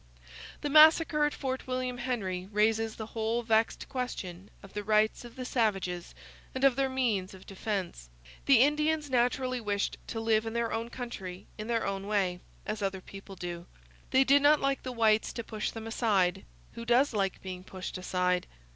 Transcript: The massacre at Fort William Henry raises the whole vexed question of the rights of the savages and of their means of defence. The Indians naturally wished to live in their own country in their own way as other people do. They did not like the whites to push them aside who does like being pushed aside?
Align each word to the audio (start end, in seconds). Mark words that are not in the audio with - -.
The 0.61 0.69
massacre 0.71 1.25
at 1.25 1.33
Fort 1.35 1.67
William 1.67 1.99
Henry 1.99 2.47
raises 2.51 2.95
the 2.95 3.05
whole 3.05 3.43
vexed 3.43 3.87
question 3.87 4.49
of 4.63 4.73
the 4.73 4.83
rights 4.83 5.23
of 5.23 5.35
the 5.35 5.45
savages 5.45 6.15
and 6.55 6.63
of 6.63 6.75
their 6.75 6.89
means 6.89 7.35
of 7.35 7.45
defence. 7.45 8.09
The 8.47 8.61
Indians 8.61 9.11
naturally 9.11 9.61
wished 9.61 9.97
to 10.07 10.19
live 10.19 10.47
in 10.47 10.53
their 10.53 10.73
own 10.73 10.89
country 10.89 11.45
in 11.55 11.67
their 11.67 11.85
own 11.85 12.07
way 12.07 12.39
as 12.65 12.81
other 12.81 12.99
people 13.01 13.35
do. 13.35 13.67
They 14.09 14.23
did 14.23 14.41
not 14.41 14.59
like 14.59 14.81
the 14.81 14.91
whites 14.91 15.31
to 15.33 15.43
push 15.43 15.69
them 15.69 15.85
aside 15.85 16.45
who 16.73 16.83
does 16.83 17.13
like 17.13 17.39
being 17.43 17.63
pushed 17.63 17.95
aside? 17.95 18.47